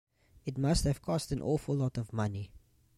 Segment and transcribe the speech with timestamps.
[0.47, 2.49] It must have cost an awful lot of money.